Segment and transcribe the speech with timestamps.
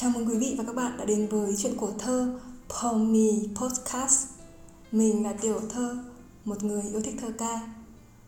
[0.00, 4.28] Chào mừng quý vị và các bạn đã đến với chuyện của thơ Pomi Podcast.
[4.92, 5.98] Mình là Tiểu Thơ,
[6.44, 7.74] một người yêu thích thơ ca.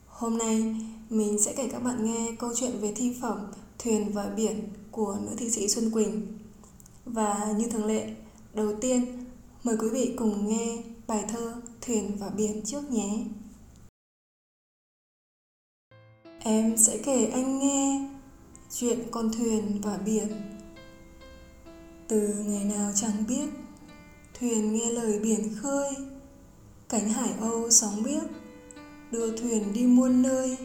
[0.06, 0.76] Hôm nay
[1.10, 3.46] mình sẽ kể các bạn nghe câu chuyện về thi phẩm
[3.78, 6.38] Thuyền và Biển của nữ thi sĩ Xuân Quỳnh.
[7.04, 8.14] Và như thường lệ,
[8.54, 9.24] đầu tiên
[9.64, 13.24] mời quý vị cùng nghe bài thơ Thuyền và Biển trước nhé.
[16.38, 18.08] Em sẽ kể anh nghe
[18.70, 20.28] chuyện con thuyền và biển
[22.08, 23.48] từ ngày nào chẳng biết,
[24.40, 25.90] thuyền nghe lời biển khơi.
[26.88, 28.22] Cánh hải âu sóng biếc,
[29.10, 30.56] đưa thuyền đi muôn nơi.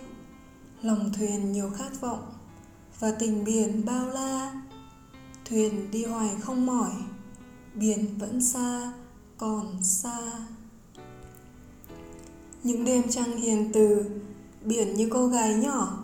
[0.82, 2.34] Lòng thuyền nhiều khát vọng
[3.00, 4.62] và tình biển bao la.
[5.46, 6.92] Thuyền đi hoài không mỏi,
[7.76, 8.94] biển vẫn xa,
[9.38, 10.48] còn xa.
[12.64, 14.06] Những đêm trăng hiền từ,
[14.64, 16.04] biển như cô gái nhỏ,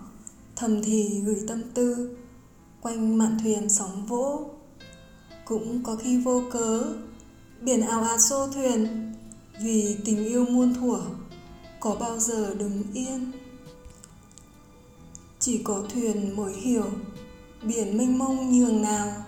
[0.56, 2.18] thầm thì gửi tâm tư.
[2.82, 4.50] Quanh mạn thuyền sóng vỗ
[5.46, 6.84] cũng có khi vô cớ,
[7.62, 9.14] biển ảo ạt xô thuyền,
[9.62, 11.02] vì tình yêu muôn thuở,
[11.80, 13.32] có bao giờ đứng yên?
[15.40, 16.86] Chỉ có thuyền mới hiểu
[17.64, 19.26] biển mênh mông nhường nào,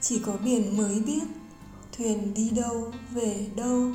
[0.00, 1.24] chỉ có biển mới biết
[1.98, 3.90] thuyền đi đâu, về đâu.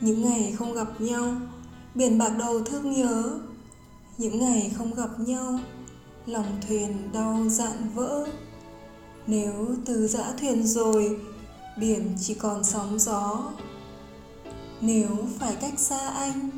[0.00, 1.36] Những ngày không gặp nhau,
[1.94, 3.38] biển bạc đầu thương nhớ.
[4.18, 5.58] Những ngày không gặp nhau,
[6.26, 8.26] lòng thuyền đau dạn vỡ
[9.26, 11.16] nếu từ dã thuyền rồi,
[11.76, 13.52] biển chỉ còn sóng gió.
[14.80, 16.50] Nếu phải cách xa anh,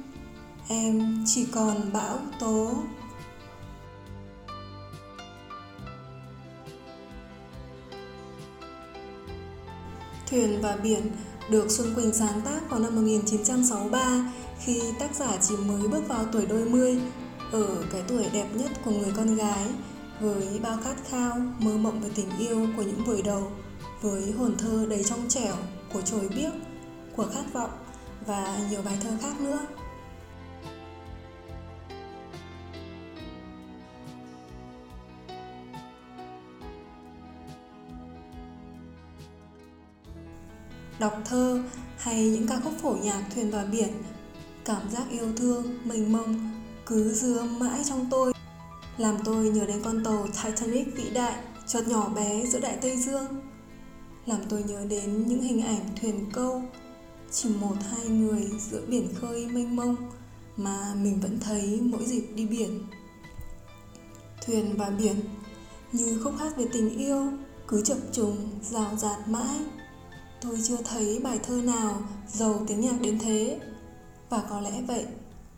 [0.69, 2.71] em chỉ còn bão tố.
[10.31, 11.11] Thuyền và Biển
[11.51, 16.25] được Xuân Quỳnh sáng tác vào năm 1963 khi tác giả chỉ mới bước vào
[16.33, 17.01] tuổi đôi mươi,
[17.53, 19.67] ở cái tuổi đẹp nhất của người con gái
[20.21, 23.53] với bao khát khao, mơ mộng về tình yêu của những buổi đầu,
[24.01, 25.55] với hồn thơ đầy trong trẻo
[25.93, 26.53] của trời biếc,
[27.17, 27.71] của khát vọng
[28.27, 29.59] và nhiều bài thơ khác nữa.
[40.99, 41.63] Đọc thơ
[41.99, 43.93] hay những ca khúc phổ nhạc thuyền và biển,
[44.65, 46.51] cảm giác yêu thương, mênh mông
[46.87, 48.33] cứ dưa mãi trong tôi
[48.99, 51.35] làm tôi nhớ đến con tàu Titanic vĩ đại
[51.67, 53.27] chợt nhỏ bé giữa đại Tây Dương.
[54.27, 56.63] Làm tôi nhớ đến những hình ảnh thuyền câu,
[57.31, 59.97] chỉ một hai người giữa biển khơi mênh mông
[60.57, 62.87] mà mình vẫn thấy mỗi dịp đi biển.
[64.47, 65.17] Thuyền và biển
[65.93, 67.27] như khúc hát về tình yêu,
[67.69, 69.59] cứ chập trùng, rào rạt mãi.
[70.41, 73.61] Tôi chưa thấy bài thơ nào giàu tiếng nhạc đến thế.
[74.31, 75.05] Và có lẽ vậy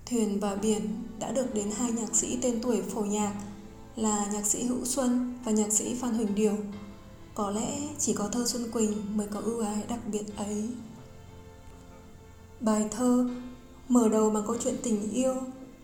[0.07, 0.81] Thuyền và Biển
[1.19, 3.35] đã được đến hai nhạc sĩ tên tuổi phổ nhạc
[3.97, 6.57] là nhạc sĩ Hữu Xuân và nhạc sĩ Phan Huỳnh Điều.
[7.35, 10.69] Có lẽ chỉ có thơ Xuân Quỳnh mới có ưu ái đặc biệt ấy.
[12.61, 13.29] Bài thơ
[13.89, 15.35] mở đầu bằng câu chuyện tình yêu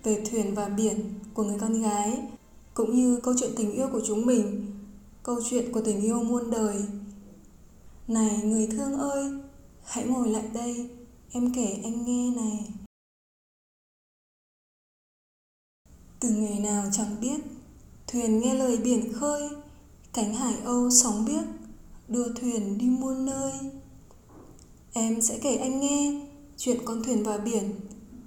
[0.03, 2.23] về thuyền và biển của người con gái
[2.75, 4.67] cũng như câu chuyện tình yêu của chúng mình,
[5.23, 6.85] câu chuyện của tình yêu muôn đời.
[8.09, 9.25] Này người thương ơi,
[9.85, 10.91] hãy ngồi lại đây,
[11.33, 12.65] em kể anh nghe này.
[16.23, 17.41] Từ người nào chẳng biết,
[18.07, 19.49] thuyền nghe lời biển khơi,
[20.13, 21.45] cánh hải âu sóng biếc
[22.09, 23.53] đưa thuyền đi muôn nơi.
[24.93, 26.21] Em sẽ kể anh nghe
[26.57, 27.75] chuyện con thuyền và biển,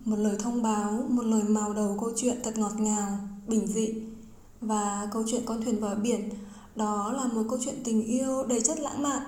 [0.06, 3.17] một lời thông báo, một lời màu đầu câu chuyện thật ngọt ngào,
[3.47, 3.94] bình dị.
[4.62, 6.29] Và câu chuyện con thuyền và biển,
[6.75, 9.22] đó là một câu chuyện tình yêu đầy chất lãng mạn,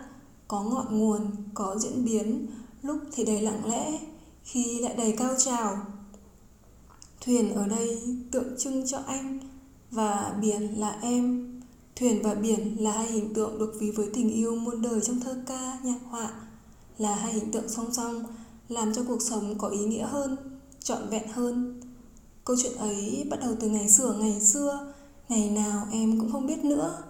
[0.47, 2.47] có ngọn nguồn, có diễn biến,
[2.81, 3.99] lúc thì đầy lặng lẽ,
[4.44, 5.78] khi lại đầy cao trào.
[7.22, 9.39] Thuyền ở đây tượng trưng cho anh
[9.91, 11.53] và biển là em.
[11.95, 15.19] Thuyền và biển là hai hình tượng được ví với tình yêu muôn đời trong
[15.19, 16.31] thơ ca, nhạc họa,
[16.97, 18.23] là hai hình tượng song song
[18.69, 20.38] làm cho cuộc sống có ý nghĩa hơn,
[20.83, 21.81] trọn vẹn hơn.
[22.45, 24.93] Câu chuyện ấy bắt đầu từ ngày xưa ngày xưa,
[25.29, 27.03] ngày nào em cũng không biết nữa,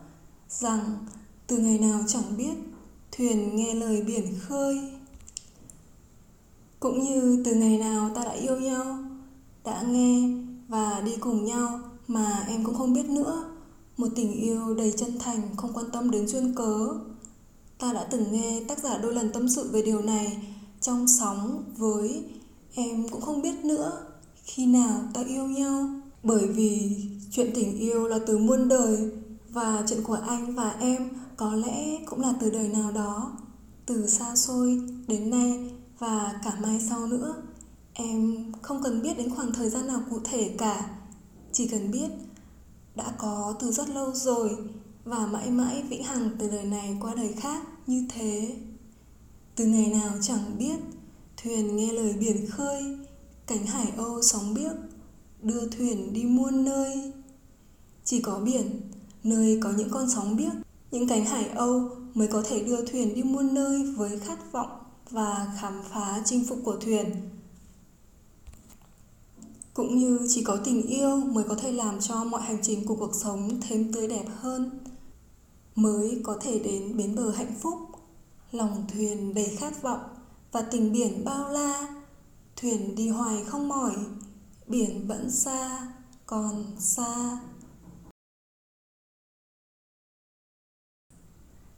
[0.50, 1.06] rằng
[1.48, 2.54] từ ngày nào chẳng biết,
[3.12, 4.80] thuyền nghe lời biển khơi.
[6.80, 8.98] Cũng như từ ngày nào ta đã yêu nhau,
[9.68, 10.30] đã nghe
[10.68, 13.44] và đi cùng nhau mà em cũng không biết nữa.
[13.98, 16.88] Một tình yêu đầy chân thành, không quan tâm đến duyên cớ.
[17.80, 20.48] Ta đã từng nghe tác giả đôi lần tâm sự về điều này.
[20.82, 22.24] Trong sóng với
[22.74, 23.92] em cũng không biết nữa
[24.44, 25.90] khi nào ta yêu nhau.
[26.24, 26.96] Bởi vì
[27.32, 29.12] chuyện tình yêu là từ muôn đời
[29.50, 33.32] và chuyện của anh và em có lẽ cũng là từ đời nào đó,
[33.86, 37.36] từ xa xôi đến nay và cả mai sau nữa
[38.00, 40.90] em không cần biết đến khoảng thời gian nào cụ thể cả.
[41.52, 42.10] Chỉ cần biết
[42.96, 44.58] đã có từ rất lâu rồi
[45.04, 48.56] và mãi mãi vĩnh hằng từ đời này qua đời khác như thế.
[49.56, 50.76] Từ ngày nào chẳng biết,
[51.44, 52.98] thuyền nghe lời biển khơi,
[53.48, 54.72] cánh hải âu sóng biếc,
[55.42, 57.14] đưa thuyền đi muôn nơi.
[58.04, 58.82] Chỉ có biển,
[59.24, 60.54] nơi có những con sóng biếc,
[60.92, 64.80] những cánh hải âu mới có thể đưa thuyền đi muôn nơi với khát vọng
[65.10, 67.12] và khám phá chinh phục của thuyền
[69.78, 72.96] cũng như chỉ có tình yêu mới có thể làm cho mọi hành trình của
[72.96, 74.80] cuộc sống thêm tươi đẹp hơn,
[75.76, 77.74] mới có thể đến bến bờ hạnh phúc.
[78.52, 80.00] Lòng thuyền đầy khát vọng
[80.52, 81.88] và tình biển bao la,
[82.56, 83.96] thuyền đi hoài không mỏi,
[84.68, 85.88] biển vẫn xa,
[86.26, 87.40] còn xa.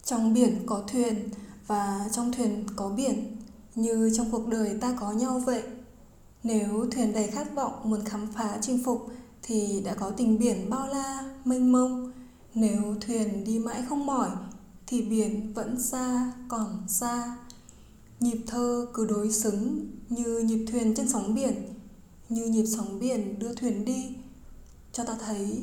[0.03, 1.29] Trong biển có thuyền
[1.67, 3.37] và trong thuyền có biển,
[3.75, 5.63] như trong cuộc đời ta có nhau vậy
[6.43, 9.07] nếu thuyền đầy khát vọng muốn khám phá chinh phục,
[9.41, 12.11] thì đã có tình biển bao la, mênh mông.
[12.55, 14.29] Nếu thuyền đi mãi không mỏi,
[14.87, 17.37] thì biển vẫn xa, còn xa.
[18.19, 21.53] Nhịp thơ cứ đối xứng như nhịp thuyền trên sóng biển,
[22.29, 24.15] như nhịp sóng biển đưa thuyền đi.
[24.93, 25.61] Cho ta thấy,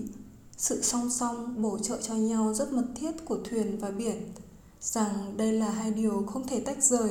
[0.56, 4.32] sự song song bổ trợ cho nhau rất mật thiết của thuyền và biển,
[4.80, 7.10] rằng đây là hai điều không thể tách rời,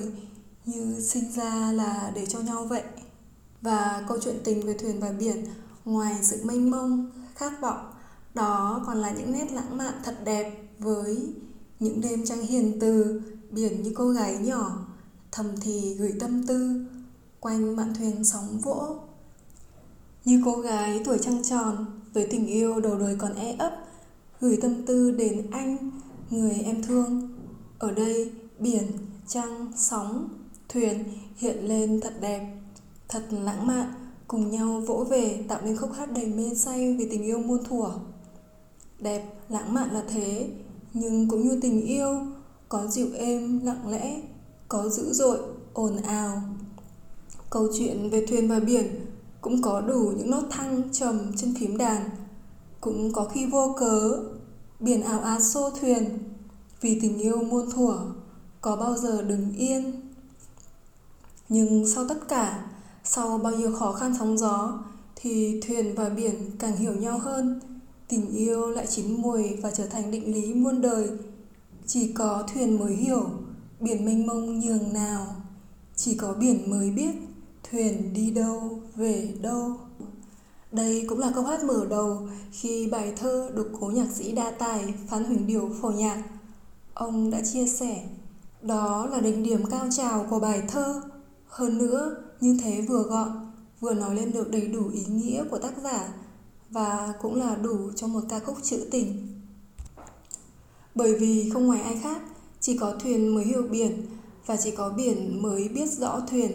[0.66, 2.84] như sinh ra là để cho nhau vậy
[3.66, 5.46] và câu chuyện tình về thuyền và biển,
[5.86, 7.92] ngoài sự mênh mông, khát vọng,
[8.34, 11.34] đó còn là những nét lãng mạn thật đẹp với
[11.80, 13.22] những đêm trăng hiền từ,
[13.52, 14.88] biển như cô gái nhỏ,
[15.32, 16.86] thầm thì gửi tâm tư,
[17.40, 18.96] quanh mạn thuyền sóng vỗ.
[20.26, 23.72] Như cô gái tuổi trăng tròn, với tình yêu đầu đời còn e ấp,
[24.42, 25.92] gửi tâm tư đến anh,
[26.30, 27.30] người em thương.
[27.80, 28.88] Ở đây, biển,
[29.28, 30.30] trăng, sóng,
[30.70, 31.04] thuyền
[31.36, 32.65] hiện lên thật đẹp
[33.08, 33.94] thật lãng mạn,
[34.28, 37.64] cùng nhau vỗ về, tạo nên khúc hát đầy mê say vì tình yêu muôn
[37.64, 37.92] thuở.
[39.00, 40.50] Đẹp, lãng mạn là thế,
[40.94, 42.20] nhưng cũng như tình yêu,
[42.70, 44.22] có dịu êm, lặng lẽ,
[44.68, 45.40] có dữ dội,
[45.74, 46.42] ồn ào.
[47.50, 49.06] Câu chuyện về thuyền và biển
[49.42, 52.10] cũng có đủ những nốt thăng trầm trên phím đàn.
[52.82, 54.20] Cũng có khi vô cớ,
[54.80, 56.20] biển ảo ạt xô thuyền,
[56.82, 58.00] vì tình yêu muôn thuở,
[58.62, 60.02] có bao giờ đứng yên.
[61.50, 62.66] Nhưng sau tất cả
[63.06, 64.80] sau bao nhiêu khó khăn sóng gió
[65.16, 67.60] thì thuyền và biển càng hiểu nhau hơn
[68.08, 71.10] tình yêu lại chín mùi và trở thành định lý muôn đời
[71.86, 73.30] chỉ có thuyền mới hiểu
[73.80, 75.36] biển mênh mông nhường nào
[75.96, 77.16] chỉ có biển mới biết
[77.72, 79.78] thuyền đi đâu về đâu
[80.76, 84.52] đây cũng là câu hát mở đầu khi bài thơ được cố nhạc sĩ đa
[84.52, 86.24] tài Phan Huỳnh Điều phổ nhạc.
[86.94, 88.04] Ông đã chia sẻ,
[88.62, 91.02] đó là đỉnh điểm cao trào của bài thơ.
[91.48, 95.58] Hơn nữa, như thế vừa gọn, vừa nói lên được đầy đủ ý nghĩa của
[95.58, 96.14] tác giả
[96.70, 99.28] và cũng là đủ cho một ca khúc trữ tình.
[100.96, 102.22] Bởi vì không ngoài ai khác,
[102.60, 104.06] chỉ có thuyền mới hiểu biển
[104.46, 106.52] và chỉ có biển mới biết rõ thuyền.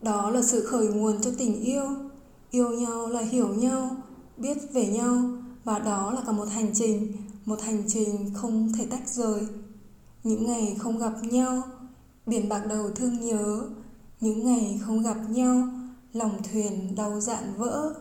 [0.00, 1.84] Đó là sự khởi nguồn cho tình yêu.
[2.50, 3.96] Yêu nhau là hiểu nhau,
[4.36, 5.30] biết về nhau
[5.64, 7.12] và đó là cả một hành trình,
[7.44, 9.46] một hành trình không thể tách rời.
[10.24, 11.62] Những ngày không gặp nhau,
[12.26, 13.62] biển bạc đầu thương nhớ,
[14.22, 15.68] những ngày không gặp nhau,
[16.12, 17.94] lòng thuyền đau dạn vỡ.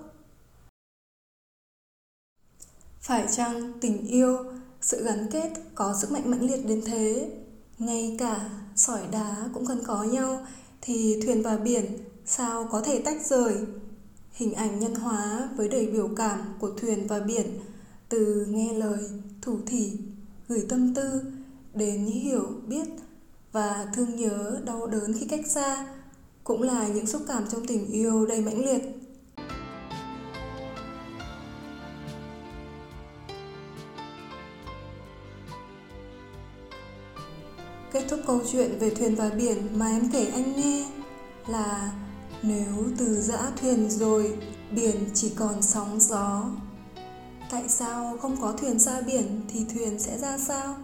[2.99, 4.37] Phải chăng tình yêu,
[4.81, 7.31] sự gắn kết có sức mạnh mãnh liệt đến thế?
[7.79, 10.45] Ngay cả sỏi đá cũng cần có nhau
[10.81, 13.55] thì thuyền và biển sao có thể tách rời?
[14.31, 17.59] Hình ảnh nhân hóa với đầy biểu cảm của thuyền và biển
[18.09, 19.09] từ nghe lời,
[19.41, 19.97] thủ thỉ,
[20.47, 21.21] gửi tâm tư
[21.73, 22.87] đến hiểu biết
[23.51, 25.87] và thương nhớ đau đớn khi cách xa
[26.51, 28.81] cũng là những xúc cảm trong tình yêu đầy mãnh liệt
[37.93, 40.85] Kết thúc câu chuyện về thuyền và biển mà em kể anh nghe
[41.47, 41.91] là
[42.43, 44.37] nếu từ dã thuyền rồi,
[44.75, 46.43] biển chỉ còn sóng gió.
[47.51, 50.75] Tại sao không có thuyền ra biển thì thuyền sẽ ra sao?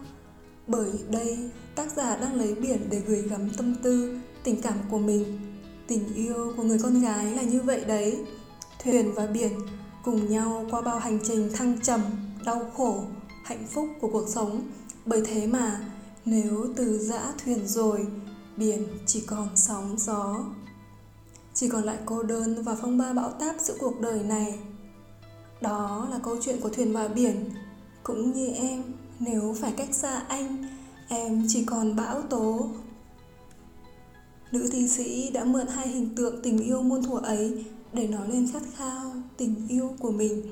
[0.66, 1.38] Bởi đây,
[1.74, 5.38] tác giả đang lấy biển để gửi gắm tâm tư, tình cảm của mình.
[5.88, 8.24] Tình yêu của người con gái là như vậy đấy.
[8.84, 9.52] Thuyền và biển
[10.04, 12.00] cùng nhau qua bao hành trình thăng trầm,
[12.44, 13.04] đau khổ,
[13.44, 14.62] hạnh phúc của cuộc sống.
[15.06, 15.80] Bởi thế mà
[16.24, 18.06] nếu từ giã thuyền rồi,
[18.56, 20.44] biển chỉ còn sóng gió.
[21.54, 24.58] Chỉ còn lại cô đơn và phong ba bão táp giữa cuộc đời này.
[25.60, 27.50] Đó là câu chuyện của thuyền và biển.
[28.02, 28.82] Cũng như em,
[29.20, 30.66] nếu phải cách xa anh,
[31.08, 32.70] em chỉ còn bão tố.
[34.52, 38.28] Nữ thi sĩ đã mượn hai hình tượng tình yêu muôn thuở ấy để nói
[38.28, 40.42] lên khát khao tình yêu của mình.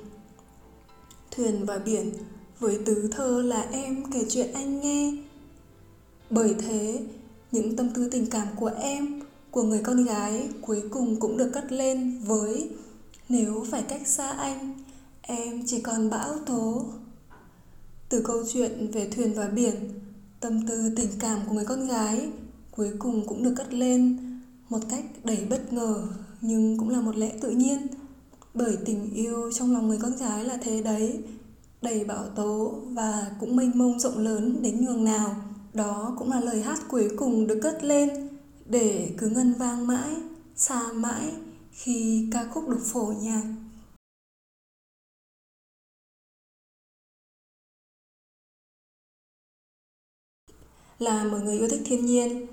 [1.30, 2.12] Thuyền và biển
[2.58, 5.16] với tứ thơ là em kể chuyện anh nghe.
[6.30, 7.00] Bởi thế,
[7.52, 11.50] những tâm tư tình cảm của em, của người con gái cuối cùng cũng được
[11.52, 12.70] cất lên với
[13.28, 14.74] Nếu phải cách xa anh,
[15.22, 16.84] em chỉ còn bão tố.
[18.08, 19.74] Từ câu chuyện về thuyền và biển,
[20.40, 22.28] tâm tư tình cảm của người con gái
[22.76, 24.16] cuối cùng cũng được cất lên
[24.68, 26.08] một cách đầy bất ngờ,
[26.40, 27.86] nhưng cũng là một lẽ tự nhiên.
[28.54, 31.24] Bởi tình yêu trong lòng người con gái là thế đấy,
[31.82, 35.36] đầy bão tố và cũng mênh mông rộng lớn đến nhường nào.
[35.74, 38.28] Đó cũng là lời hát cuối cùng được cất lên
[38.66, 40.16] để cứ ngân vang mãi,
[40.56, 41.32] xa mãi
[41.72, 43.42] khi ca khúc được phổ nhạc.
[50.98, 52.46] Là một người yêu thích thiên nhiên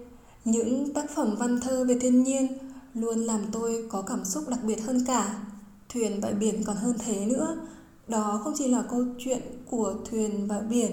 [0.45, 2.57] những tác phẩm văn thơ về thiên nhiên
[2.93, 5.43] luôn làm tôi có cảm xúc đặc biệt hơn cả.
[5.89, 7.57] Thuyền và biển còn hơn thế nữa.
[8.07, 10.91] Đó không chỉ là câu chuyện của thuyền và biển,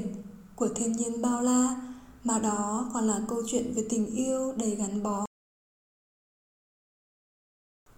[0.57, 1.83] của thiên nhiên bao la,
[2.25, 5.26] mà đó còn là câu chuyện về tình yêu đầy gắn bó.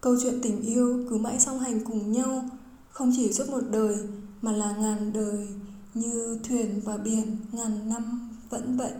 [0.00, 2.44] Câu chuyện tình yêu cứ mãi song hành cùng nhau,
[2.90, 3.96] không chỉ suốt một đời
[4.42, 5.48] mà là ngàn đời,
[5.94, 8.92] như thuyền và biển ngàn năm vẫn vậy.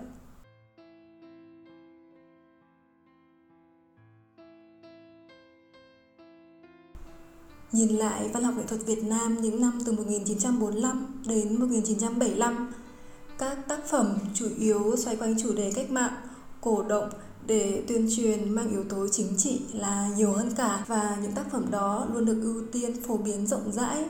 [7.72, 12.72] Nhìn lại văn học nghệ thuật Việt Nam những năm từ 1945 đến 1975,
[13.38, 16.12] các tác phẩm chủ yếu xoay quanh chủ đề cách mạng,
[16.60, 17.08] cổ động
[17.46, 21.50] để tuyên truyền mang yếu tố chính trị là nhiều hơn cả và những tác
[21.52, 24.04] phẩm đó luôn được ưu tiên phổ biến rộng rãi.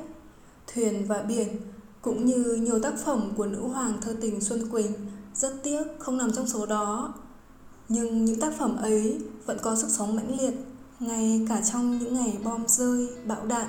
[0.74, 1.48] Thuyền và biển
[2.02, 4.92] cũng như nhiều tác phẩm của nữ hoàng thơ tình Xuân Quỳnh
[5.34, 7.14] rất tiếc không nằm trong số đó.
[7.88, 10.54] Nhưng những tác phẩm ấy vẫn có sức sống mãnh liệt
[11.02, 13.66] ngay cả trong những ngày bom rơi, bão đạn,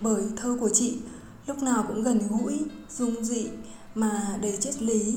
[0.00, 0.98] bởi thơ của chị
[1.46, 3.48] lúc nào cũng gần gũi, dung dị
[3.94, 5.16] mà đầy triết lý.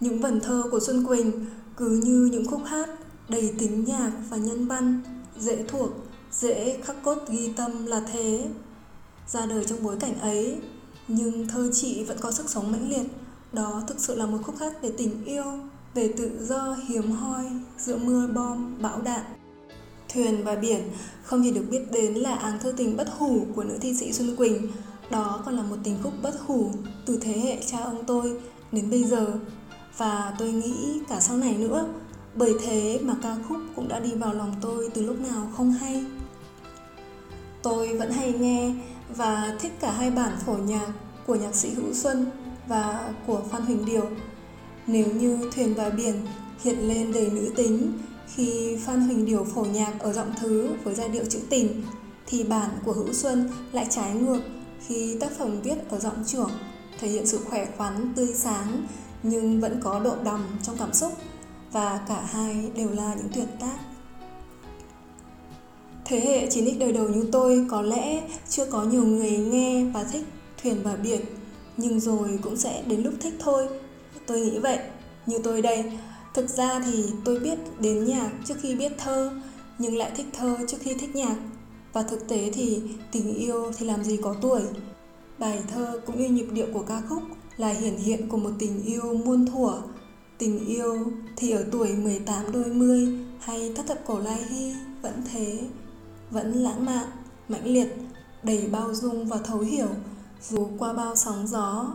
[0.00, 2.88] Những vần thơ của Xuân Quỳnh cứ như những khúc hát
[3.28, 5.00] đầy tính nhạc và nhân văn,
[5.38, 5.90] dễ thuộc,
[6.32, 8.48] dễ khắc cốt ghi tâm là thế.
[9.28, 10.56] Ra đời trong bối cảnh ấy,
[11.08, 13.06] nhưng thơ chị vẫn có sức sống mãnh liệt.
[13.52, 15.44] Đó thực sự là một khúc hát về tình yêu,
[15.94, 17.44] về tự do hiếm hoi
[17.78, 19.24] giữa mưa bom, bão đạn.
[20.14, 20.80] Thuyền và biển
[21.22, 24.12] không chỉ được biết đến là áng thơ tình bất hủ của nữ thi sĩ
[24.12, 24.72] Xuân Quỳnh,
[25.10, 26.70] đó còn là một tình khúc bất hủ
[27.06, 28.36] từ thế hệ cha ông tôi
[28.72, 29.26] đến bây giờ
[29.96, 31.86] và tôi nghĩ cả sau này nữa.
[32.34, 35.72] Bởi thế mà ca khúc cũng đã đi vào lòng tôi từ lúc nào không
[35.72, 36.04] hay.
[37.62, 38.74] Tôi vẫn hay nghe
[39.16, 40.88] và thích cả hai bản phổ nhạc
[41.26, 42.26] của nhạc sĩ Hữu Xuân
[42.68, 44.08] và của Phan Huỳnh Điều.
[44.86, 46.14] Nếu như Thuyền và Biển
[46.62, 47.92] hiện lên đầy nữ tính
[48.34, 51.82] khi Phan Huỳnh Điều phổ nhạc ở giọng thứ với giai điệu trữ tình,
[52.26, 54.40] thì bản của Hữu Xuân lại trái ngược
[54.86, 56.50] khi tác phẩm viết ở giọng trưởng,
[56.98, 58.86] thể hiện sự khỏe khoắn, tươi sáng
[59.22, 61.12] nhưng vẫn có độ đầm trong cảm xúc
[61.72, 63.78] và cả hai đều là những tuyệt tác.
[66.04, 70.04] Thế hệ 9X đời đầu như tôi có lẽ chưa có nhiều người nghe và
[70.04, 70.24] thích
[70.62, 71.20] thuyền và biển,
[71.76, 73.68] nhưng rồi cũng sẽ đến lúc thích thôi.
[74.26, 74.78] Tôi nghĩ vậy.
[75.26, 75.84] Như tôi đây,
[76.34, 79.30] Thực ra thì tôi biết đến nhạc trước khi biết thơ,
[79.78, 81.36] nhưng lại thích thơ trước khi thích nhạc.
[81.92, 84.62] Và thực tế thì tình yêu thì làm gì có tuổi.
[85.38, 87.22] Bài thơ cũng như nhịp điệu của ca khúc
[87.56, 89.82] là hiển hiện của một tình yêu muôn thuở.
[90.38, 93.08] Tình yêu thì ở tuổi 18 đôi mươi
[93.40, 94.72] hay thất thập cổ lai hy
[95.02, 95.60] vẫn thế,
[96.30, 97.06] vẫn lãng mạn,
[97.48, 97.96] mãnh liệt,
[98.42, 99.88] đầy bao dung và thấu hiểu
[100.42, 101.86] dù qua bao sóng gió.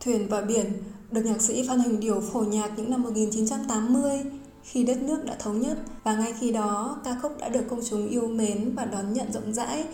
[0.00, 0.72] Thuyền và biển
[1.12, 4.24] được nhạc sĩ Phan Huỳnh Điểu phổ nhạc những năm 1980
[4.62, 7.80] khi đất nước đã thống nhất và ngay khi đó ca khúc đã được công
[7.90, 9.84] chúng yêu mến và đón nhận rộng rãi.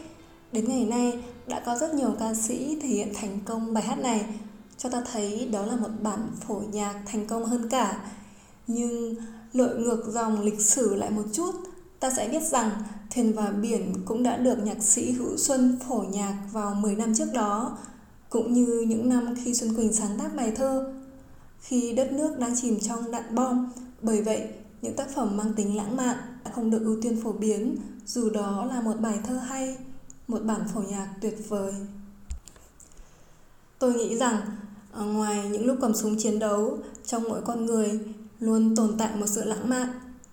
[0.52, 3.98] Đến ngày nay đã có rất nhiều ca sĩ thể hiện thành công bài hát
[3.98, 4.24] này
[4.78, 8.00] cho ta thấy đó là một bản phổ nhạc thành công hơn cả.
[8.66, 9.14] Nhưng
[9.52, 11.54] lội ngược dòng lịch sử lại một chút,
[12.00, 12.70] ta sẽ biết rằng
[13.14, 17.14] Thuyền và Biển cũng đã được nhạc sĩ Hữu Xuân phổ nhạc vào 10 năm
[17.14, 17.78] trước đó,
[18.30, 20.94] cũng như những năm khi Xuân Quỳnh sáng tác bài thơ
[21.60, 23.72] khi đất nước đang chìm trong đạn bom.
[24.02, 24.48] Bởi vậy,
[24.82, 28.30] những tác phẩm mang tính lãng mạn đã không được ưu tiên phổ biến, dù
[28.30, 29.76] đó là một bài thơ hay,
[30.28, 31.72] một bản phổ nhạc tuyệt vời.
[33.78, 34.40] Tôi nghĩ rằng,
[34.94, 38.00] ngoài những lúc cầm súng chiến đấu, trong mỗi con người
[38.40, 39.88] luôn tồn tại một sự lãng mạn,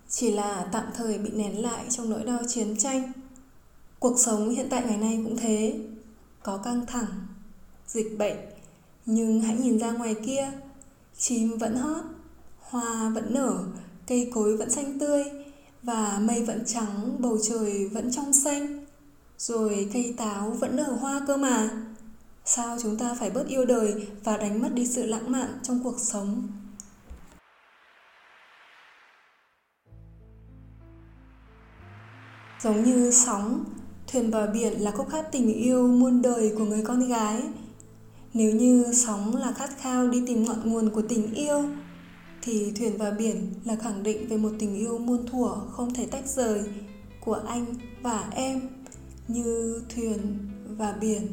[0.08, 3.12] chỉ là tạm thời bị nén lại trong nỗi đau chiến tranh.
[3.98, 5.80] Cuộc sống hiện tại ngày nay cũng thế,
[6.42, 7.06] có căng thẳng,
[7.86, 8.36] dịch bệnh,
[9.06, 10.52] nhưng hãy nhìn ra ngoài kia,
[11.18, 12.04] Chim vẫn hót,
[12.60, 13.64] hoa vẫn nở,
[14.06, 15.24] cây cối vẫn xanh tươi
[15.82, 18.84] và mây vẫn trắng, bầu trời vẫn trong xanh.
[19.38, 21.70] Rồi cây táo vẫn nở hoa cơ mà.
[22.44, 25.80] sao chúng ta phải bớt yêu đời và đánh mất đi sự lãng mạn trong
[25.84, 26.48] cuộc sống
[32.62, 33.64] giống như sóng
[34.06, 37.42] thuyền bờ biển là khúc hát tình yêu muôn đời của người con gái
[38.36, 41.64] nếu như sóng là khát khao đi tìm ngọn nguồn của tình yêu,
[42.42, 46.06] thì thuyền và biển là khẳng định về một tình yêu muôn thuở không thể
[46.06, 46.60] tách rời
[47.20, 47.66] của anh
[48.02, 48.60] và em
[49.28, 51.26] như thuyền và biển.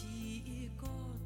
[0.00, 1.17] Chỉ có thuyền